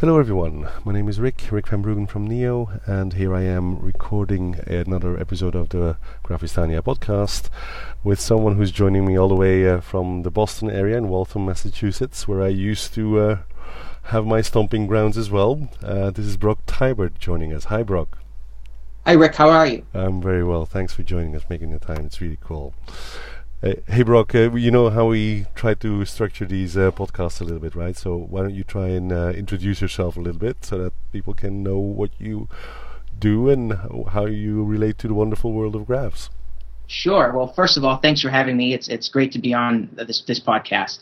Hello 0.00 0.18
everyone, 0.18 0.68
my 0.84 0.92
name 0.92 1.08
is 1.08 1.18
Rik, 1.18 1.48
Rik 1.50 1.68
van 1.68 1.82
Bruggen 1.82 2.06
from 2.06 2.26
Neo, 2.26 2.68
and 2.84 3.14
here 3.14 3.34
I 3.34 3.44
am 3.44 3.78
recording 3.78 4.60
another 4.66 5.18
episode 5.18 5.54
of 5.54 5.70
the 5.70 5.96
Graphistania 6.22 6.82
podcast 6.82 7.48
with 8.04 8.20
someone 8.20 8.56
who's 8.56 8.70
joining 8.70 9.06
me 9.06 9.18
all 9.18 9.28
the 9.28 9.34
way 9.34 9.66
uh, 9.66 9.80
from 9.80 10.22
the 10.22 10.30
Boston 10.30 10.68
area 10.68 10.98
in 10.98 11.08
Waltham, 11.08 11.46
Massachusetts, 11.46 12.28
where 12.28 12.42
I 12.42 12.48
used 12.48 12.92
to 12.92 13.18
uh, 13.18 13.38
have 14.02 14.26
my 14.26 14.42
stomping 14.42 14.86
grounds 14.86 15.16
as 15.16 15.30
well. 15.30 15.66
Uh, 15.82 16.10
this 16.10 16.26
is 16.26 16.36
Brock 16.36 16.66
Tibert 16.66 17.18
joining 17.18 17.54
us. 17.54 17.64
Hi 17.64 17.82
Brock. 17.82 18.18
Hi 19.06 19.12
Rik, 19.12 19.34
how 19.36 19.48
are 19.48 19.66
you? 19.66 19.86
I'm 19.94 20.20
very 20.20 20.44
well, 20.44 20.66
thanks 20.66 20.92
for 20.92 21.04
joining 21.04 21.34
us, 21.34 21.44
making 21.48 21.70
the 21.70 21.78
time, 21.78 22.04
it's 22.04 22.20
really 22.20 22.38
cool. 22.42 22.74
Hey 23.62 24.02
Brock, 24.02 24.34
uh, 24.34 24.52
you 24.52 24.70
know 24.70 24.90
how 24.90 25.06
we 25.06 25.46
try 25.54 25.72
to 25.72 26.04
structure 26.04 26.44
these 26.44 26.76
uh, 26.76 26.90
podcasts 26.90 27.40
a 27.40 27.44
little 27.44 27.58
bit, 27.58 27.74
right? 27.74 27.96
So 27.96 28.14
why 28.14 28.42
don't 28.42 28.54
you 28.54 28.64
try 28.64 28.88
and 28.88 29.10
uh, 29.10 29.28
introduce 29.30 29.80
yourself 29.80 30.18
a 30.18 30.20
little 30.20 30.38
bit 30.38 30.62
so 30.62 30.76
that 30.76 30.92
people 31.10 31.32
can 31.32 31.62
know 31.62 31.78
what 31.78 32.10
you 32.18 32.48
do 33.18 33.48
and 33.48 33.72
how 34.10 34.26
you 34.26 34.62
relate 34.62 34.98
to 34.98 35.08
the 35.08 35.14
wonderful 35.14 35.52
world 35.52 35.74
of 35.74 35.86
graphs? 35.86 36.28
Sure. 36.86 37.32
Well, 37.32 37.50
first 37.50 37.78
of 37.78 37.84
all, 37.84 37.96
thanks 37.96 38.20
for 38.20 38.28
having 38.28 38.58
me. 38.58 38.74
It's 38.74 38.88
it's 38.88 39.08
great 39.08 39.32
to 39.32 39.38
be 39.38 39.54
on 39.54 39.88
this 39.94 40.20
this 40.20 40.38
podcast. 40.38 40.98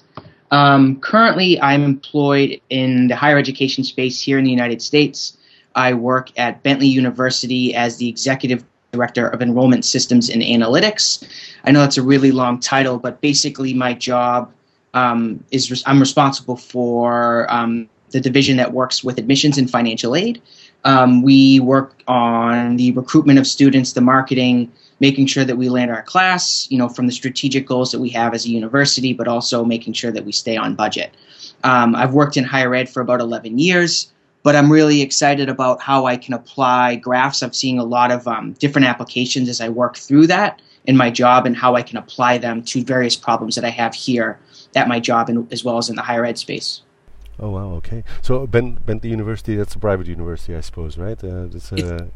Um, 0.53 1.01
currently, 1.01 1.61
I'm 1.61 1.83
employed 1.83 2.61
in 2.71 3.09
the 3.09 3.17
higher 3.17 3.37
education 3.37 3.83
space 3.83 4.21
here 4.21 4.39
in 4.39 4.45
the 4.45 4.53
United 4.53 4.81
States. 4.81 5.37
I 5.75 5.95
work 5.95 6.31
at 6.39 6.63
Bentley 6.63 6.87
University 6.87 7.75
as 7.75 7.97
the 7.97 8.09
executive 8.09 8.65
director 8.95 9.27
of 9.29 9.43
enrollment 9.43 9.85
systems 9.85 10.31
and 10.31 10.43
analytics. 10.43 11.27
I 11.65 11.73
know 11.73 11.81
that's 11.81 11.99
a 11.99 12.03
really 12.03 12.31
long 12.31 12.61
title, 12.61 12.99
but 12.99 13.21
basically 13.21 13.75
my 13.75 13.95
job 13.95 14.53
um, 14.95 15.45
is 15.51 15.83
I'm 15.87 16.01
responsible 16.01 16.57
for 16.57 17.53
um, 17.53 17.89
the 18.11 18.21
division 18.21 18.57
that 18.59 18.73
works 18.73 19.03
with 19.03 19.19
admissions 19.19 19.59
and 19.59 19.69
financial 19.69 20.15
aid. 20.15 20.41
Um, 20.85 21.23
we 21.23 21.61
work 21.61 22.03
on 22.07 22.77
the 22.77 22.93
recruitment 22.93 23.39
of 23.39 23.47
students, 23.47 23.93
the 23.93 24.01
marketing, 24.01 24.71
making 25.01 25.27
sure 25.27 25.45
that 25.45 25.57
we 25.57 25.69
land 25.69 25.91
our 25.91 26.03
class, 26.03 26.69
you 26.71 26.79
know, 26.79 26.89
from 26.89 27.07
the 27.07 27.13
strategic 27.13 27.67
goals 27.67 27.91
that 27.91 27.99
we 27.99 28.11
have 28.11 28.35
as 28.35 28.45
a 28.45 28.51
university, 28.51 29.13
but 29.13 29.27
also 29.27 29.65
making 29.65 29.95
sure 29.95 30.13
that 30.13 30.25
we 30.25 30.31
stay 30.33 30.57
on 30.57 30.75
budget. 30.75 31.17
Um, 31.65 31.97
I've 31.97 32.15
worked 32.15 32.37
in 32.37 32.45
higher 32.45 32.75
ed 32.75 32.89
for 32.89 33.01
about 33.01 33.21
11 33.21 33.59
years 33.59 34.13
but 34.45 34.55
I'm 34.55 34.71
really 34.71 35.01
excited 35.01 35.49
about 35.49 35.81
how 35.81 36.05
I 36.05 36.17
can 36.17 36.35
apply 36.35 36.97
graphs. 36.97 37.43
I'm 37.43 37.53
seeing 37.53 37.79
a 37.79 37.85
lot 37.85 38.13
of 38.13 38.29
um, 38.29 38.53
different 38.53 38.87
applications 38.87 39.49
as 39.49 39.61
I 39.61 39.71
work 39.71 39.97
through 39.97 40.29
that 40.29 40.61
in 40.85 40.97
my 40.97 41.11
job 41.11 41.47
and 41.47 41.57
how 41.57 41.75
I 41.75 41.83
can 41.83 41.97
apply 41.97 42.39
them 42.39 42.63
to 42.65 42.85
various 42.85 43.17
problems 43.17 43.55
that 43.57 43.65
I 43.65 43.71
have 43.71 43.95
here 43.95 44.39
at 44.77 44.87
my 44.87 45.01
job 45.01 45.31
and 45.31 45.51
as 45.51 45.65
well 45.65 45.79
as 45.79 45.89
in 45.89 45.97
the 45.97 46.03
higher 46.03 46.27
ed 46.27 46.39
space. 46.39 46.83
Oh 47.41 47.51
wow, 47.51 47.71
okay. 47.77 48.05
So 48.21 48.47
ben- 48.47 48.79
Bentley 48.87 49.11
University, 49.11 49.57
that's 49.57 49.75
a 49.75 49.79
private 49.79 50.07
university, 50.07 50.55
I 50.55 50.61
suppose, 50.61 50.99
right? 50.99 51.23
Uh, 51.25 51.47
it's 51.47 51.73
a 51.73 52.09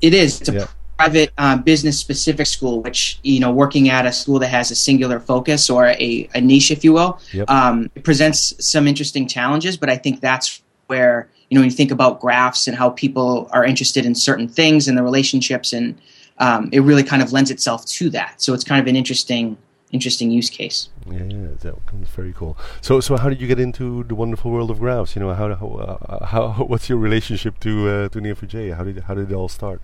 it, 0.00 0.12
is. 0.12 0.40
It's 0.40 0.50
a 0.50 0.54
yeah. 0.54 0.66
private 0.98 1.32
uh, 1.38 1.56
business 1.58 1.98
specific 1.98 2.46
school, 2.46 2.82
which 2.82 3.20
you 3.22 3.38
know, 3.38 3.52
working 3.52 3.88
at 3.88 4.04
a 4.04 4.12
school 4.12 4.40
that 4.40 4.48
has 4.48 4.72
a 4.72 4.74
singular 4.74 5.20
focus 5.20 5.70
or 5.70 5.86
a, 5.86 6.28
a 6.34 6.40
niche, 6.40 6.70
if 6.72 6.84
you 6.84 6.92
will, 6.92 7.20
yep. 7.32 7.48
um, 7.48 7.88
it 7.94 8.02
presents 8.02 8.52
some 8.58 8.86
interesting 8.86 9.26
challenges. 9.28 9.76
But 9.78 9.88
I 9.88 9.96
think 9.96 10.20
that's 10.20 10.60
where 10.86 11.28
you 11.48 11.54
know 11.54 11.60
when 11.60 11.70
you 11.70 11.76
think 11.76 11.90
about 11.90 12.20
graphs 12.20 12.66
and 12.66 12.76
how 12.76 12.90
people 12.90 13.48
are 13.52 13.64
interested 13.64 14.04
in 14.04 14.14
certain 14.14 14.48
things 14.48 14.88
and 14.88 14.96
the 14.96 15.02
relationships 15.02 15.72
and 15.72 15.98
um, 16.38 16.68
it 16.72 16.80
really 16.80 17.04
kind 17.04 17.22
of 17.22 17.32
lends 17.32 17.50
itself 17.50 17.86
to 17.86 18.10
that. 18.10 18.42
So 18.42 18.54
it's 18.54 18.64
kind 18.64 18.80
of 18.80 18.86
an 18.86 18.96
interesting 18.96 19.56
interesting 19.92 20.30
use 20.32 20.50
case. 20.50 20.88
Yeah, 21.08 21.22
yeah 21.22 21.46
that's 21.62 22.10
very 22.10 22.32
cool. 22.32 22.56
So 22.80 23.00
so 23.00 23.16
how 23.16 23.28
did 23.28 23.40
you 23.40 23.46
get 23.46 23.60
into 23.60 24.04
the 24.04 24.14
wonderful 24.14 24.50
world 24.50 24.70
of 24.70 24.78
graphs? 24.78 25.14
You 25.14 25.20
know 25.20 25.32
how 25.32 25.54
how, 25.54 25.68
uh, 25.68 26.26
how 26.26 26.48
what's 26.66 26.88
your 26.88 26.98
relationship 26.98 27.60
to 27.60 27.88
uh, 27.88 28.08
to 28.08 28.20
neo4j? 28.20 28.76
How 28.76 28.84
did 28.84 28.98
how 29.00 29.14
did 29.14 29.30
it 29.30 29.34
all 29.34 29.48
start? 29.48 29.80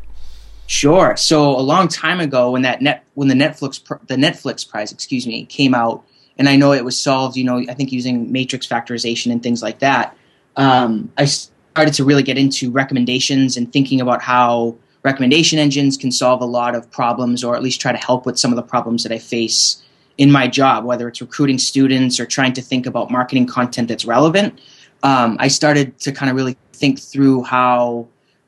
Sure. 0.67 1.17
So 1.17 1.57
a 1.57 1.65
long 1.73 1.89
time 1.89 2.21
ago 2.21 2.53
when 2.53 2.63
that 2.63 2.81
net 2.81 3.05
when 3.15 3.29
the 3.29 3.35
netflix 3.35 3.83
pr- 3.83 4.05
the 4.07 4.17
netflix 4.17 4.69
prize 4.69 4.93
excuse 4.93 5.27
me 5.27 5.45
came 5.47 5.75
out 5.75 6.05
and 6.39 6.49
i 6.49 6.55
know 6.55 6.73
it 6.73 6.85
was 6.85 6.97
solved 6.97 7.37
you 7.37 7.45
know 7.45 7.59
i 7.69 7.75
think 7.75 7.91
using 7.91 8.31
matrix 8.31 8.67
factorization 8.69 9.33
and 9.33 9.43
things 9.43 9.63
like 9.63 9.81
that 9.81 10.17
um, 10.57 11.13
I 11.17 11.25
started 11.25 11.95
to 11.95 12.05
really 12.05 12.23
get 12.23 12.39
into 12.39 12.71
recommendations 12.71 13.57
and 13.57 13.73
thinking 13.73 14.01
about 14.01 14.23
how 14.23 14.77
recommendation 15.03 15.59
engines 15.59 15.97
can 15.97 16.13
solve 16.13 16.41
a 16.41 16.47
lot 16.47 16.75
of 16.75 16.91
problems 16.91 17.43
or 17.43 17.57
at 17.57 17.63
least 17.63 17.81
try 17.81 17.93
to 17.93 17.99
help 17.99 18.27
with 18.27 18.39
some 18.39 18.53
of 18.53 18.57
the 18.57 18.63
problems 18.63 19.03
that 19.03 19.13
I 19.13 19.19
face 19.19 19.83
in 20.19 20.31
my 20.31 20.47
job, 20.47 20.85
whether 20.85 21.09
it's 21.09 21.21
recruiting 21.21 21.59
students 21.59 22.21
or 22.21 22.27
trying 22.27 22.53
to 22.53 22.61
think 22.61 22.87
about 22.87 23.11
marketing 23.11 23.47
content 23.47 23.89
that's 23.89 24.05
relevant. 24.05 24.61
Um, 25.03 25.37
I 25.41 25.49
started 25.49 25.99
to 26.01 26.13
kind 26.13 26.29
of 26.29 26.37
really 26.37 26.59
think 26.75 26.99
through 26.99 27.45
how 27.45 28.07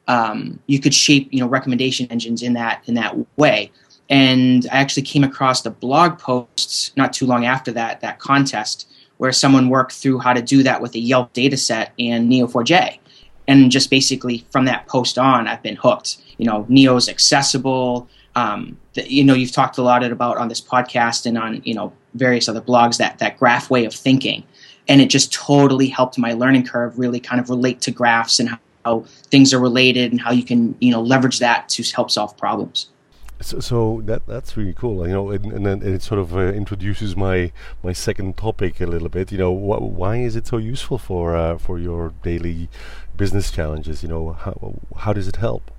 um, 0.08 0.58
you 0.66 0.78
could 0.78 0.92
shape, 0.92 1.28
you 1.32 1.40
know, 1.40 1.46
recommendation 1.46 2.06
engines 2.10 2.42
in 2.42 2.52
that 2.54 2.82
in 2.86 2.94
that 2.94 3.16
way. 3.38 3.70
And 4.10 4.66
I 4.70 4.76
actually 4.76 5.04
came 5.04 5.24
across 5.24 5.62
the 5.62 5.70
blog 5.70 6.19
posts 6.19 6.92
not 6.96 7.14
too 7.14 7.24
long 7.24 7.46
after 7.46 7.72
that 7.72 8.00
that 8.02 8.19
contest 8.19 8.86
where 9.22 9.31
someone 9.31 9.69
worked 9.69 9.93
through 9.93 10.19
how 10.19 10.33
to 10.33 10.43
do 10.43 10.65
that 10.65 10.83
with 10.83 10.97
a 10.97 10.99
Yelp 10.99 11.33
data 11.33 11.56
set 11.56 11.93
and 11.97 12.28
Neo4j. 12.28 12.99
And 13.47 13.71
just 13.71 13.88
basically 13.88 14.44
from 14.50 14.65
that 14.65 14.88
post 14.88 15.16
on, 15.16 15.47
I've 15.47 15.62
been 15.62 15.77
hooked. 15.77 16.16
You 16.38 16.47
know, 16.47 16.66
Neo's 16.69 17.09
accessible. 17.09 18.09
Um, 18.34 18.77
the, 18.94 19.09
you 19.09 19.22
know, 19.22 19.34
you've 19.34 19.53
talked 19.53 19.78
a 19.78 19.82
lot 19.82 20.03
about 20.03 20.38
on 20.38 20.49
this 20.49 20.61
podcast 20.61 21.25
and 21.25 21.38
on 21.38 21.62
you 21.62 21.72
know 21.72 21.93
various 22.15 22.49
other 22.49 22.61
blogs 22.61 22.97
that 22.97 23.21
that 23.21 23.38
graph 23.38 23.71
way 23.71 23.84
of 23.84 23.94
thinking, 23.94 24.43
and 24.88 25.00
it 25.00 25.09
just 25.09 25.32
totally 25.32 25.87
helped 25.87 26.19
my 26.19 26.32
learning 26.32 26.66
curve 26.66 26.99
really 26.99 27.21
kind 27.21 27.41
of 27.41 27.49
relate 27.49 27.81
to 27.82 27.93
graphs 27.93 28.41
and 28.41 28.49
how, 28.49 28.59
how 28.84 29.00
things 29.31 29.55
are 29.55 29.61
related 29.61 30.11
and 30.11 30.21
how 30.21 30.32
you 30.32 30.43
can 30.43 30.75
you 30.81 30.91
know 30.91 31.00
leverage 31.00 31.38
that 31.38 31.69
to 31.69 31.84
help 31.94 32.11
solve 32.11 32.37
problems. 32.37 32.88
So, 33.42 33.60
so, 33.60 34.03
that 34.04 34.26
that's 34.26 34.56
really 34.56 34.72
cool. 34.72 35.06
You 35.06 35.12
know, 35.12 35.30
and, 35.30 35.53
and 35.53 35.66
then 35.66 35.82
it 35.82 36.03
sort 36.03 36.20
of 36.20 36.36
uh, 36.36 36.53
introduces 36.53 37.16
my 37.16 37.53
my 37.82 37.92
second 37.92 38.36
topic 38.36 38.80
a 38.80 38.86
little 38.86 39.08
bit. 39.08 39.32
You 39.32 39.38
know, 39.38 39.54
wh- 39.54 39.82
why 39.82 40.16
is 40.19 40.36
it 40.36 40.47
so 40.47 40.56
useful 40.56 40.98
for 40.98 41.36
uh, 41.36 41.58
for 41.58 41.78
your 41.78 42.12
daily 42.22 42.69
business 43.16 43.50
challenges? 43.50 44.02
You 44.02 44.08
know, 44.08 44.32
how 44.32 44.75
how 44.97 45.12
does 45.12 45.28
it 45.28 45.36
help? 45.36 45.70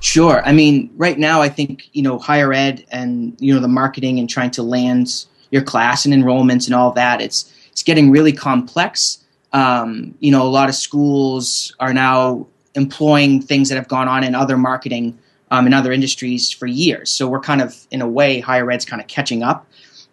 Sure. 0.00 0.42
I 0.44 0.52
mean, 0.52 0.90
right 0.96 1.18
now, 1.18 1.40
I 1.40 1.48
think 1.48 1.88
you 1.92 2.02
know 2.02 2.18
higher 2.18 2.52
ed 2.52 2.84
and 2.90 3.36
you 3.38 3.54
know 3.54 3.60
the 3.60 3.68
marketing 3.68 4.18
and 4.18 4.28
trying 4.28 4.50
to 4.52 4.62
land 4.62 5.26
your 5.50 5.62
class 5.62 6.04
and 6.04 6.12
enrollments 6.12 6.66
and 6.66 6.74
all 6.74 6.92
that. 6.92 7.20
It's 7.20 7.52
it's 7.70 7.82
getting 7.82 8.10
really 8.10 8.32
complex. 8.32 9.18
Um, 9.52 10.14
you 10.20 10.30
know, 10.30 10.42
a 10.42 10.50
lot 10.50 10.68
of 10.68 10.74
schools 10.74 11.74
are 11.78 11.94
now 11.94 12.46
employing 12.74 13.40
things 13.40 13.68
that 13.68 13.76
have 13.76 13.88
gone 13.88 14.08
on 14.08 14.24
in 14.24 14.34
other 14.34 14.56
marketing 14.56 15.16
um, 15.50 15.66
in 15.66 15.74
other 15.74 15.92
industries 15.92 16.50
for 16.50 16.66
years. 16.66 17.10
So 17.10 17.28
we're 17.28 17.40
kind 17.40 17.60
of, 17.60 17.86
in 17.90 18.02
a 18.02 18.08
way, 18.08 18.40
higher 18.40 18.70
ed's 18.70 18.84
kind 18.84 19.00
of 19.00 19.08
catching 19.08 19.42
up. 19.42 19.66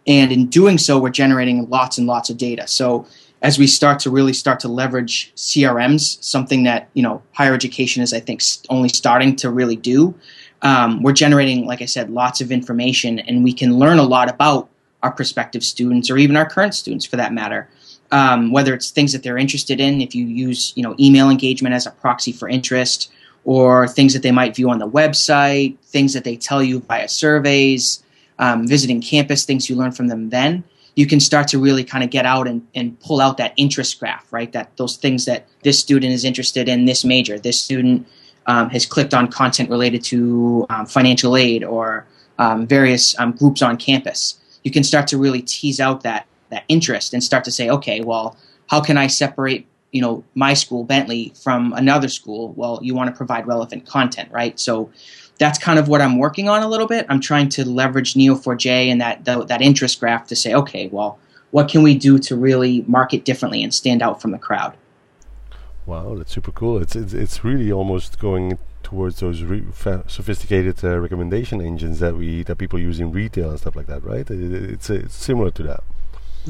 And 0.07 0.31
in 0.31 0.47
doing 0.47 0.77
so, 0.77 0.99
we're 0.99 1.09
generating 1.09 1.69
lots 1.69 1.97
and 1.97 2.07
lots 2.07 2.29
of 2.29 2.37
data. 2.37 2.67
So 2.67 3.05
as 3.41 3.57
we 3.57 3.67
start 3.67 3.99
to 3.99 4.09
really 4.09 4.33
start 4.33 4.59
to 4.61 4.67
leverage 4.67 5.33
CRMs, 5.35 6.23
something 6.23 6.63
that 6.63 6.89
you 6.93 7.03
know 7.03 7.21
higher 7.33 7.53
education 7.53 8.03
is, 8.03 8.13
I 8.13 8.19
think, 8.19 8.41
only 8.69 8.89
starting 8.89 9.35
to 9.37 9.49
really 9.49 9.75
do. 9.75 10.13
Um, 10.61 11.01
we're 11.01 11.13
generating, 11.13 11.65
like 11.65 11.81
I 11.81 11.85
said, 11.85 12.11
lots 12.11 12.39
of 12.39 12.51
information, 12.51 13.19
and 13.19 13.43
we 13.43 13.53
can 13.53 13.79
learn 13.79 13.97
a 13.97 14.03
lot 14.03 14.29
about 14.29 14.69
our 15.01 15.11
prospective 15.11 15.63
students 15.63 16.11
or 16.11 16.17
even 16.17 16.37
our 16.37 16.47
current 16.47 16.75
students, 16.75 17.05
for 17.05 17.15
that 17.15 17.33
matter. 17.33 17.67
Um, 18.11 18.51
whether 18.51 18.73
it's 18.73 18.91
things 18.91 19.13
that 19.13 19.23
they're 19.23 19.37
interested 19.37 19.79
in, 19.79 20.01
if 20.01 20.13
you 20.13 20.25
use 20.25 20.73
you 20.75 20.83
know 20.83 20.95
email 20.99 21.29
engagement 21.29 21.73
as 21.73 21.87
a 21.87 21.91
proxy 21.91 22.31
for 22.31 22.47
interest, 22.47 23.11
or 23.43 23.87
things 23.87 24.13
that 24.13 24.23
they 24.23 24.31
might 24.31 24.55
view 24.55 24.69
on 24.69 24.79
the 24.79 24.87
website, 24.87 25.77
things 25.79 26.13
that 26.13 26.23
they 26.23 26.35
tell 26.35 26.61
you 26.61 26.79
via 26.81 27.07
surveys, 27.07 28.03
um, 28.39 28.67
visiting 28.67 29.01
campus, 29.01 29.45
things 29.45 29.69
you 29.69 29.75
learn 29.75 29.91
from 29.91 30.07
them 30.07 30.29
then, 30.29 30.63
you 30.95 31.07
can 31.07 31.19
start 31.19 31.47
to 31.47 31.59
really 31.59 31.83
kind 31.83 32.03
of 32.03 32.09
get 32.09 32.25
out 32.25 32.47
and, 32.47 32.67
and 32.75 32.99
pull 32.99 33.21
out 33.21 33.37
that 33.37 33.53
interest 33.55 33.99
graph, 33.99 34.31
right? 34.31 34.51
That 34.51 34.75
those 34.77 34.97
things 34.97 35.25
that 35.25 35.47
this 35.63 35.79
student 35.79 36.13
is 36.13 36.25
interested 36.25 36.67
in 36.67 36.85
this 36.85 37.05
major, 37.05 37.39
this 37.39 37.59
student 37.59 38.07
um, 38.45 38.69
has 38.69 38.85
clicked 38.85 39.13
on 39.13 39.27
content 39.27 39.69
related 39.69 40.03
to 40.05 40.65
um, 40.69 40.85
financial 40.85 41.37
aid 41.37 41.63
or 41.63 42.05
um, 42.39 42.67
various 42.67 43.17
um, 43.19 43.31
groups 43.31 43.61
on 43.61 43.77
campus. 43.77 44.39
You 44.63 44.71
can 44.71 44.83
start 44.83 45.07
to 45.07 45.17
really 45.17 45.41
tease 45.41 45.79
out 45.79 46.01
that 46.03 46.27
that 46.49 46.65
interest 46.67 47.13
and 47.13 47.23
start 47.23 47.45
to 47.45 47.51
say, 47.51 47.69
okay, 47.69 48.01
well, 48.01 48.35
how 48.69 48.81
can 48.81 48.97
I 48.97 49.07
separate 49.07 49.65
you 49.91 50.01
know 50.01 50.23
my 50.35 50.53
school 50.53 50.83
bentley 50.83 51.33
from 51.43 51.73
another 51.73 52.07
school 52.07 52.53
well 52.53 52.79
you 52.81 52.95
want 52.95 53.09
to 53.09 53.15
provide 53.15 53.45
relevant 53.47 53.85
content 53.85 54.29
right? 54.31 54.59
So 54.59 54.91
that's 55.37 55.57
kind 55.57 55.79
of 55.79 55.87
what 55.87 56.01
i'm 56.01 56.17
working 56.19 56.49
on 56.49 56.61
a 56.61 56.67
little 56.67 56.87
bit. 56.87 57.05
I'm 57.09 57.19
trying 57.19 57.49
to 57.49 57.67
leverage 57.67 58.13
neo4j 58.13 58.91
and 58.91 59.01
that 59.01 59.25
the, 59.25 59.43
that 59.45 59.61
interest 59.61 59.99
graph 59.99 60.27
to 60.27 60.35
say 60.35 60.53
okay 60.53 60.87
well 60.87 61.19
what 61.51 61.67
can 61.67 61.83
we 61.83 61.95
do 61.95 62.17
to 62.19 62.35
really 62.35 62.83
market 62.87 63.25
differently 63.25 63.61
and 63.61 63.73
stand 63.73 64.01
out 64.01 64.21
from 64.21 64.31
the 64.31 64.39
crowd? 64.39 64.75
Wow 65.85 66.15
that's 66.15 66.31
super 66.31 66.51
cool. 66.51 66.81
It's 66.81 66.95
it's, 66.95 67.13
it's 67.13 67.43
really 67.43 67.71
almost 67.71 68.19
going 68.19 68.57
towards 68.83 69.19
those 69.19 69.43
re- 69.43 69.63
sophisticated 70.07 70.83
uh, 70.83 70.99
recommendation 70.99 71.61
engines 71.61 71.99
that 71.99 72.15
we 72.15 72.43
that 72.43 72.57
people 72.57 72.79
use 72.79 72.99
in 72.99 73.11
retail 73.11 73.49
and 73.49 73.59
stuff 73.59 73.75
like 73.75 73.87
that 73.87 74.03
right? 74.03 74.29
It, 74.29 74.71
it's, 74.73 74.89
it's 74.89 75.15
similar 75.15 75.51
to 75.51 75.63
that 75.63 75.83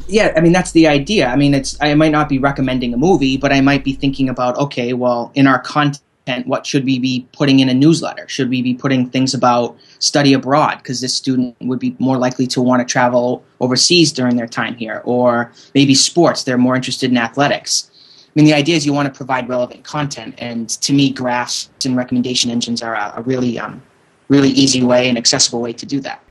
Yeah, 0.07 0.31
I 0.35 0.39
mean 0.39 0.53
that's 0.53 0.71
the 0.71 0.87
idea. 0.87 1.27
I 1.27 1.35
mean, 1.35 1.53
it's 1.53 1.77
I 1.81 1.93
might 1.95 2.11
not 2.11 2.29
be 2.29 2.39
recommending 2.39 2.93
a 2.93 2.97
movie, 2.97 3.37
but 3.37 3.51
I 3.51 3.61
might 3.61 3.83
be 3.83 3.93
thinking 3.93 4.29
about 4.29 4.57
okay, 4.57 4.93
well, 4.93 5.31
in 5.35 5.47
our 5.47 5.59
content, 5.59 6.01
what 6.45 6.65
should 6.65 6.85
we 6.85 6.97
be 6.97 7.27
putting 7.33 7.59
in 7.59 7.67
a 7.67 7.73
newsletter? 7.73 8.27
Should 8.29 8.49
we 8.49 8.61
be 8.61 8.73
putting 8.73 9.09
things 9.09 9.33
about 9.33 9.77
study 9.99 10.33
abroad 10.33 10.77
because 10.77 11.01
this 11.01 11.13
student 11.13 11.55
would 11.61 11.79
be 11.79 11.95
more 11.99 12.17
likely 12.17 12.47
to 12.47 12.61
want 12.61 12.87
to 12.87 12.91
travel 12.91 13.43
overseas 13.59 14.13
during 14.13 14.37
their 14.37 14.47
time 14.47 14.75
here, 14.75 15.01
or 15.03 15.51
maybe 15.75 15.93
sports? 15.93 16.43
They're 16.43 16.57
more 16.57 16.75
interested 16.75 17.11
in 17.11 17.17
athletics. 17.17 17.91
I 18.27 18.31
mean, 18.35 18.45
the 18.45 18.53
idea 18.53 18.77
is 18.77 18.85
you 18.85 18.93
want 18.93 19.13
to 19.13 19.17
provide 19.17 19.49
relevant 19.49 19.83
content, 19.83 20.35
and 20.37 20.69
to 20.69 20.93
me, 20.93 21.11
graphs 21.11 21.69
and 21.83 21.97
recommendation 21.97 22.49
engines 22.49 22.81
are 22.81 22.95
a, 22.95 23.13
a 23.17 23.21
really, 23.23 23.59
um, 23.59 23.81
really 24.29 24.51
easy 24.51 24.83
way 24.83 25.09
and 25.09 25.17
accessible 25.17 25.59
way 25.59 25.73
to 25.73 25.85
do 25.85 25.99
that. 25.99 26.23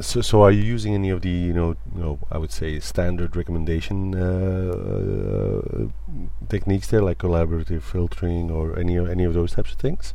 So, 0.00 0.20
so 0.20 0.42
are 0.42 0.52
you 0.52 0.62
using 0.62 0.94
any 0.94 1.10
of 1.10 1.22
the, 1.22 1.30
you 1.30 1.52
know, 1.52 1.74
you 1.94 2.00
know 2.00 2.18
I 2.30 2.38
would 2.38 2.52
say 2.52 2.78
standard 2.78 3.34
recommendation 3.34 4.14
uh, 4.14 4.72
uh, 5.82 5.88
techniques 6.48 6.86
there, 6.86 7.02
like 7.02 7.18
collaborative 7.18 7.82
filtering 7.82 8.50
or 8.50 8.78
any 8.78 8.98
any 8.98 9.24
of 9.24 9.34
those 9.34 9.52
types 9.52 9.72
of 9.72 9.78
things? 9.78 10.14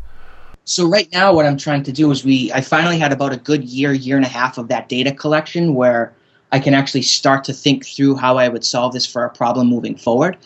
So 0.63 0.88
right 0.88 1.10
now, 1.12 1.33
what 1.33 1.45
I'm 1.45 1.57
trying 1.57 1.83
to 1.83 1.92
do 1.92 2.10
is 2.12 2.24
we 2.24 2.51
I 2.54 2.62
finally 2.62 2.98
had 2.98 3.12
about 3.12 3.33
a 3.33 3.38
good 3.38 3.66
year, 3.66 3.92
year 3.92 4.16
and 4.16 4.25
a 4.25 4.30
half 4.30 4.57
of 4.57 4.69
that 4.69 4.88
data 4.88 5.12
collection 5.12 5.75
where 5.75 6.13
I 6.54 6.60
can 6.60 6.74
actually 6.74 7.01
start 7.01 7.44
to 7.45 7.54
think 7.54 7.86
through 7.86 8.16
how 8.16 8.38
I 8.38 8.48
would 8.48 8.63
solve 8.63 8.94
this 8.94 9.06
for 9.06 9.25
a 9.25 9.30
problem 9.30 9.68
moving 9.68 9.98
forward. 9.98 10.38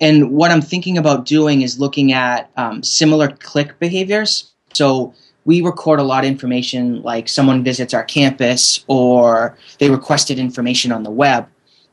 And 0.00 0.32
what 0.32 0.50
I'm 0.50 0.60
thinking 0.60 0.98
about 0.98 1.24
doing 1.24 1.62
is 1.62 1.78
looking 1.78 2.12
at 2.12 2.50
um, 2.56 2.82
similar 2.82 3.28
click 3.28 3.78
behaviors. 3.78 4.50
So 4.72 5.14
we 5.44 5.60
record 5.60 5.98
a 5.98 6.04
lot 6.04 6.24
of 6.24 6.30
information 6.30 7.02
like 7.02 7.28
someone 7.28 7.64
visits 7.64 7.94
our 7.94 8.04
campus 8.04 8.84
or 8.86 9.56
they 9.78 9.90
requested 9.90 10.38
information 10.38 10.92
on 10.92 11.02
the 11.02 11.10
web. 11.10 11.48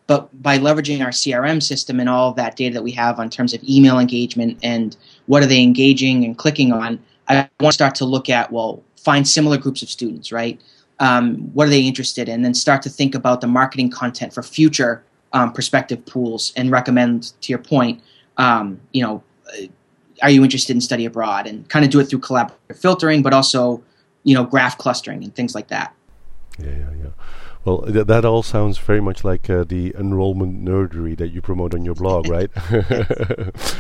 But 0.08 0.42
by 0.42 0.58
leveraging 0.58 1.04
our 1.04 1.12
CRM 1.12 1.62
system 1.62 2.00
and 2.00 2.10
all 2.10 2.30
of 2.30 2.36
that 2.36 2.56
data 2.56 2.74
that 2.76 2.84
we 2.84 2.92
have 2.92 3.20
on 3.20 3.30
terms 3.30 3.54
of 3.54 3.64
email 3.64 4.00
engagement 4.00 4.58
and 4.64 4.96
what 5.28 5.44
are 5.44 5.46
they 5.46 5.62
engaging 5.62 6.26
and 6.26 6.38
clicking 6.38 6.72
on, 6.72 7.00
I 7.28 7.48
want 7.60 7.72
to 7.72 7.74
start 7.74 7.96
to 7.96 8.06
look 8.06 8.28
at, 8.30 8.52
well, 8.52 8.84
find 8.98 9.28
similar 9.28 9.58
groups 9.58 9.84
of 9.84 9.90
students, 9.90 10.32
right? 10.32 10.60
Um, 11.00 11.36
what 11.54 11.68
are 11.68 11.70
they 11.70 11.82
interested 11.82 12.28
in? 12.28 12.44
And 12.44 12.58
start 12.58 12.82
to 12.84 12.90
think 12.90 13.14
about 13.14 13.42
the 13.42 13.48
marketing 13.48 13.92
content 13.92 14.34
for 14.34 14.42
future 14.42 15.04
um, 15.34 15.54
prospective 15.54 16.06
pools 16.06 16.54
and 16.56 16.72
recommend, 16.72 17.34
to 17.42 17.52
your 17.52 17.60
point, 17.60 18.02
um, 18.38 18.80
you 18.92 19.04
know, 19.04 19.24
are 20.22 20.30
you 20.30 20.44
interested 20.44 20.76
in 20.76 20.82
study 20.82 21.06
abroad 21.06 21.48
and 21.48 21.68
kind 21.70 21.86
of 21.86 21.92
do 21.92 22.00
it 22.00 22.06
through 22.06 22.20
collaborative 22.20 22.76
filtering 22.76 23.22
but 23.22 23.34
also 23.34 23.82
you 24.24 24.34
know 24.34 24.44
graph 24.44 24.78
clustering 24.78 25.24
and 25.24 25.36
things 25.36 25.56
like 25.56 25.68
that 25.68 25.94
yeah 26.58 26.70
yeah 26.70 26.90
yeah 27.04 27.10
well 27.66 27.82
th- 27.82 28.08
that 28.08 28.26
all 28.26 28.44
sounds 28.44 28.78
very 28.78 29.02
much 29.02 29.24
like 29.24 29.50
uh, 29.50 29.64
the 29.64 29.94
enrollment 29.98 30.64
nerdery 30.64 31.18
that 31.18 31.30
you 31.30 31.42
promote 31.42 31.74
on 31.74 31.86
your 31.86 31.96
blog 31.96 32.28
right 32.38 32.50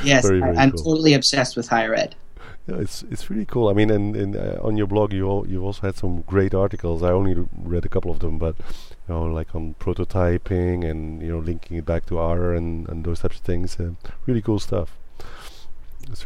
yes 0.03 0.25
very, 0.25 0.39
very 0.39 0.57
I, 0.57 0.63
am 0.63 0.71
cool. 0.71 0.83
totally 0.83 1.13
obsessed 1.13 1.55
with 1.55 1.67
higher 1.67 1.93
ed 1.93 2.15
yeah, 2.69 2.77
it's 2.77 3.03
it's 3.09 3.29
really 3.29 3.45
cool. 3.45 3.69
I 3.69 3.73
mean, 3.73 3.89
and, 3.89 4.15
and 4.15 4.35
uh, 4.35 4.57
on 4.61 4.77
your 4.77 4.87
blog, 4.87 5.13
you 5.13 5.25
all, 5.25 5.47
you've 5.47 5.63
also 5.63 5.81
had 5.81 5.95
some 5.95 6.21
great 6.21 6.53
articles. 6.53 7.01
I 7.01 7.09
only 7.11 7.47
read 7.57 7.85
a 7.85 7.89
couple 7.89 8.11
of 8.11 8.19
them, 8.19 8.37
but 8.37 8.55
you 8.59 9.15
know, 9.15 9.23
like 9.23 9.55
on 9.55 9.75
prototyping 9.79 10.89
and 10.89 11.21
you 11.21 11.29
know, 11.29 11.39
linking 11.39 11.77
it 11.77 11.85
back 11.85 12.05
to 12.07 12.17
R 12.17 12.53
and, 12.53 12.87
and 12.89 13.03
those 13.03 13.21
types 13.21 13.37
of 13.37 13.43
things. 13.43 13.79
Uh, 13.79 13.91
really 14.25 14.41
cool 14.41 14.59
stuff. 14.59 14.97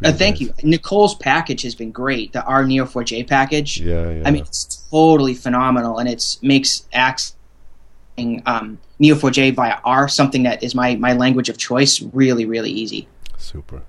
Uh, 0.04 0.12
thank 0.12 0.40
you. 0.40 0.54
Nicole's 0.64 1.16
package 1.16 1.62
has 1.64 1.76
been 1.76 1.92
great. 1.92 2.34
The 2.34 2.44
R 2.46 2.64
Neo4j 2.64 3.28
package. 3.28 3.80
Yeah, 3.80 4.10
yeah. 4.10 4.24
I 4.26 4.32
mean, 4.32 4.44
it's 4.44 4.84
totally 4.90 5.34
phenomenal, 5.34 6.00
and 6.00 6.08
it 6.08 6.38
makes 6.42 6.88
accessing 6.94 8.42
um, 8.46 8.80
Neo4j 9.02 9.56
via 9.56 9.80
R 9.84 10.08
something 10.08 10.44
that 10.44 10.64
is 10.64 10.74
my 10.74 10.96
my 10.96 11.14
language 11.14 11.50
of 11.50 11.58
choice 11.58 12.02
really, 12.14 12.46
really 12.46 12.72
easy. 12.72 13.08
Super. 13.38 13.82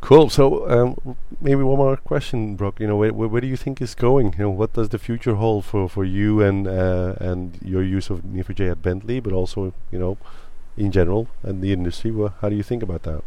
Cool. 0.00 0.30
So 0.30 0.70
um, 0.70 1.16
maybe 1.40 1.62
one 1.62 1.76
more 1.76 1.96
question, 1.96 2.54
Brock. 2.54 2.78
You 2.80 2.86
know, 2.86 2.96
where, 2.96 3.12
where, 3.12 3.28
where, 3.28 3.40
do 3.40 3.48
you 3.48 3.56
think 3.56 3.82
is 3.82 3.94
going? 3.94 4.34
You 4.38 4.44
know, 4.44 4.50
what 4.50 4.72
does 4.74 4.90
the 4.90 4.98
future 4.98 5.34
hold 5.34 5.64
for, 5.64 5.88
for 5.88 6.04
you 6.04 6.40
and 6.40 6.68
uh, 6.68 7.14
and 7.20 7.58
your 7.62 7.82
use 7.82 8.08
of 8.08 8.20
Neo4j 8.20 8.70
at 8.70 8.82
Bentley, 8.82 9.20
but 9.20 9.32
also 9.32 9.74
you 9.90 9.98
know, 9.98 10.16
in 10.76 10.92
general 10.92 11.28
and 11.42 11.62
the 11.62 11.72
industry? 11.72 12.12
Well, 12.12 12.34
how 12.40 12.48
do 12.48 12.56
you 12.56 12.62
think 12.62 12.82
about 12.82 13.02
that? 13.02 13.22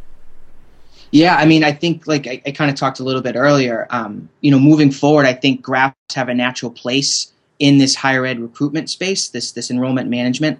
Yeah, 1.11 1.35
I 1.35 1.45
mean, 1.45 1.63
I 1.63 1.73
think 1.73 2.07
like 2.07 2.25
I, 2.25 2.41
I 2.45 2.51
kind 2.51 2.71
of 2.71 2.77
talked 2.77 2.99
a 2.99 3.03
little 3.03 3.21
bit 3.21 3.35
earlier. 3.35 3.85
Um, 3.89 4.29
you 4.39 4.49
know, 4.49 4.59
moving 4.59 4.91
forward, 4.91 5.25
I 5.25 5.33
think 5.33 5.61
graphs 5.61 5.95
have 6.15 6.29
a 6.29 6.33
natural 6.33 6.71
place 6.71 7.31
in 7.59 7.77
this 7.77 7.95
higher 7.95 8.25
ed 8.25 8.39
recruitment 8.39 8.89
space, 8.89 9.29
this 9.29 9.51
this 9.51 9.69
enrollment 9.69 10.09
management. 10.09 10.59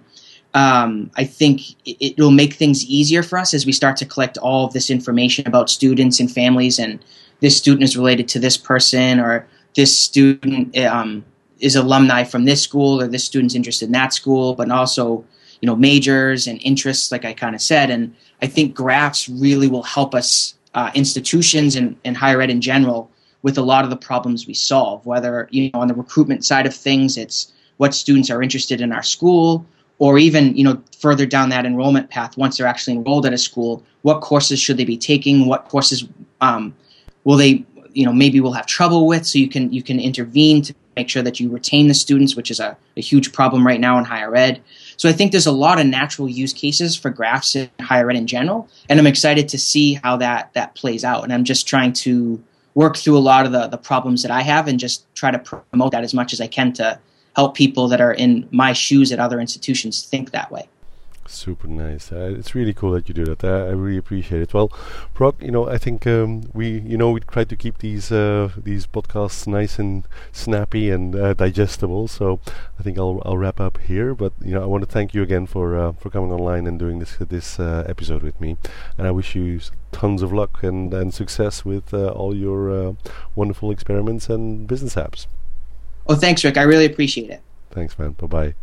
Um, 0.54 1.10
I 1.16 1.24
think 1.24 1.62
it, 1.86 2.18
will 2.18 2.30
make 2.30 2.52
things 2.52 2.84
easier 2.84 3.22
for 3.22 3.38
us 3.38 3.54
as 3.54 3.64
we 3.64 3.72
start 3.72 3.96
to 3.98 4.06
collect 4.06 4.36
all 4.36 4.66
of 4.66 4.74
this 4.74 4.90
information 4.90 5.46
about 5.46 5.70
students 5.70 6.20
and 6.20 6.30
families, 6.30 6.78
and 6.78 7.02
this 7.40 7.56
student 7.56 7.84
is 7.84 7.96
related 7.96 8.28
to 8.28 8.38
this 8.38 8.58
person, 8.58 9.18
or 9.18 9.46
this 9.74 9.98
student 9.98 10.76
um, 10.78 11.24
is 11.60 11.76
alumni 11.76 12.24
from 12.24 12.44
this 12.44 12.62
school, 12.62 13.00
or 13.00 13.06
this 13.06 13.24
student's 13.24 13.54
interested 13.54 13.86
in 13.86 13.92
that 13.92 14.12
school, 14.12 14.54
but 14.54 14.70
also 14.70 15.24
you 15.62 15.66
know 15.66 15.76
majors 15.76 16.46
and 16.46 16.60
interests, 16.62 17.10
like 17.10 17.24
I 17.24 17.32
kind 17.32 17.54
of 17.54 17.62
said, 17.62 17.88
and 17.88 18.14
I 18.42 18.46
think 18.48 18.74
graphs 18.74 19.28
really 19.28 19.68
will 19.68 19.84
help 19.84 20.14
us 20.14 20.54
uh, 20.74 20.90
institutions 20.94 21.76
and, 21.76 21.96
and 22.04 22.16
higher 22.16 22.42
ed 22.42 22.50
in 22.50 22.60
general 22.60 23.10
with 23.42 23.56
a 23.56 23.62
lot 23.62 23.84
of 23.84 23.90
the 23.90 23.96
problems 23.96 24.46
we 24.46 24.54
solve. 24.54 25.06
Whether 25.06 25.48
you 25.50 25.70
know 25.72 25.80
on 25.80 25.88
the 25.88 25.94
recruitment 25.94 26.44
side 26.44 26.66
of 26.66 26.74
things, 26.74 27.16
it's 27.16 27.52
what 27.76 27.94
students 27.94 28.28
are 28.28 28.42
interested 28.42 28.80
in 28.80 28.92
our 28.92 29.04
school, 29.04 29.64
or 29.98 30.18
even 30.18 30.54
you 30.56 30.64
know 30.64 30.82
further 30.98 31.26
down 31.26 31.48
that 31.50 31.64
enrollment 31.64 32.10
path 32.10 32.36
once 32.36 32.58
they're 32.58 32.66
actually 32.66 32.96
enrolled 32.96 33.24
at 33.24 33.32
a 33.32 33.38
school, 33.38 33.84
what 34.02 34.20
courses 34.20 34.58
should 34.58 34.76
they 34.76 34.84
be 34.84 34.98
taking? 34.98 35.46
What 35.46 35.68
courses 35.68 36.04
um, 36.40 36.74
will 37.22 37.36
they 37.36 37.64
you 37.92 38.04
know 38.04 38.12
maybe 38.12 38.40
will 38.40 38.52
have 38.52 38.66
trouble 38.66 39.06
with? 39.06 39.24
So 39.24 39.38
you 39.38 39.48
can 39.48 39.72
you 39.72 39.84
can 39.84 40.00
intervene 40.00 40.62
to 40.62 40.74
make 40.96 41.08
sure 41.08 41.22
that 41.22 41.38
you 41.38 41.48
retain 41.48 41.86
the 41.86 41.94
students, 41.94 42.34
which 42.34 42.50
is 42.50 42.58
a, 42.58 42.76
a 42.96 43.00
huge 43.00 43.32
problem 43.32 43.64
right 43.66 43.80
now 43.80 43.96
in 43.98 44.04
higher 44.04 44.34
ed. 44.34 44.60
So 44.96 45.08
I 45.08 45.12
think 45.12 45.32
there's 45.32 45.46
a 45.46 45.52
lot 45.52 45.80
of 45.80 45.86
natural 45.86 46.28
use 46.28 46.52
cases 46.52 46.96
for 46.96 47.10
graphs 47.10 47.56
in 47.56 47.70
higher 47.80 48.10
ed 48.10 48.16
in 48.16 48.26
general, 48.26 48.68
and 48.88 48.98
I'm 48.98 49.06
excited 49.06 49.48
to 49.48 49.58
see 49.58 49.94
how 49.94 50.16
that 50.18 50.52
that 50.54 50.74
plays 50.74 51.04
out. 51.04 51.24
And 51.24 51.32
I'm 51.32 51.44
just 51.44 51.66
trying 51.66 51.92
to 51.94 52.42
work 52.74 52.96
through 52.96 53.18
a 53.18 53.20
lot 53.20 53.46
of 53.46 53.52
the 53.52 53.68
the 53.68 53.78
problems 53.78 54.22
that 54.22 54.30
I 54.30 54.42
have 54.42 54.68
and 54.68 54.78
just 54.78 55.12
try 55.14 55.30
to 55.30 55.38
promote 55.38 55.92
that 55.92 56.04
as 56.04 56.14
much 56.14 56.32
as 56.32 56.40
I 56.40 56.46
can 56.46 56.72
to 56.74 56.98
help 57.36 57.54
people 57.54 57.88
that 57.88 58.00
are 58.00 58.12
in 58.12 58.46
my 58.50 58.72
shoes 58.72 59.10
at 59.12 59.18
other 59.18 59.40
institutions 59.40 60.02
think 60.02 60.32
that 60.32 60.50
way. 60.50 60.68
Super 61.26 61.68
nice. 61.68 62.10
Uh, 62.10 62.34
it's 62.36 62.54
really 62.54 62.74
cool 62.74 62.92
that 62.92 63.08
you 63.08 63.14
do 63.14 63.24
that. 63.24 63.44
Uh, 63.44 63.66
I 63.66 63.70
really 63.70 63.96
appreciate 63.96 64.42
it. 64.42 64.52
Well, 64.52 64.72
Brock, 65.14 65.36
you 65.40 65.50
know, 65.50 65.68
I 65.68 65.78
think 65.78 66.06
um, 66.06 66.50
we, 66.52 66.80
you 66.80 66.96
know, 66.96 67.10
we 67.10 67.20
try 67.20 67.44
to 67.44 67.56
keep 67.56 67.78
these 67.78 68.10
uh, 68.10 68.50
these 68.56 68.86
podcasts 68.86 69.46
nice 69.46 69.78
and 69.78 70.04
snappy 70.32 70.90
and 70.90 71.14
uh, 71.14 71.34
digestible. 71.34 72.08
So 72.08 72.40
I 72.78 72.82
think 72.82 72.98
I'll 72.98 73.22
I'll 73.24 73.38
wrap 73.38 73.60
up 73.60 73.78
here. 73.78 74.14
But 74.14 74.32
you 74.44 74.52
know, 74.52 74.62
I 74.62 74.66
want 74.66 74.82
to 74.84 74.90
thank 74.90 75.14
you 75.14 75.22
again 75.22 75.46
for 75.46 75.76
uh, 75.76 75.92
for 75.92 76.10
coming 76.10 76.32
online 76.32 76.66
and 76.66 76.78
doing 76.78 76.98
this 76.98 77.16
this 77.18 77.60
uh, 77.60 77.84
episode 77.88 78.22
with 78.22 78.40
me. 78.40 78.56
And 78.98 79.06
I 79.06 79.10
wish 79.12 79.34
you 79.34 79.60
tons 79.92 80.22
of 80.22 80.32
luck 80.32 80.62
and 80.62 80.92
and 80.92 81.14
success 81.14 81.64
with 81.64 81.94
all 81.94 82.34
your 82.34 82.96
wonderful 83.36 83.70
experiments 83.70 84.28
and 84.28 84.66
business 84.66 84.96
apps. 84.96 85.26
Oh, 86.06 86.16
thanks, 86.16 86.42
Rik. 86.42 86.56
I 86.56 86.62
really 86.62 86.86
appreciate 86.86 87.30
it. 87.30 87.42
Thanks, 87.70 87.98
man. 87.98 88.12
Bye 88.12 88.26
bye. 88.26 88.54